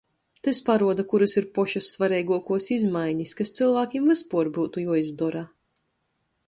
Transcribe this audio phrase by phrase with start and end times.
[0.45, 5.45] Tys paruoda, kurys ir pošys svareiguokuos izmainis, kas cylvākim vyspuor byutu juoizdora.